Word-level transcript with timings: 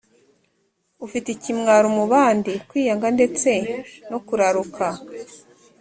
ufite 1.05 1.27
ikimwaro 1.31 1.87
mu 1.97 2.03
bandi 2.11 2.51
kwiyanga 2.67 3.07
ndetse 3.17 3.49
no 4.09 4.19
kuraruka 4.27 4.85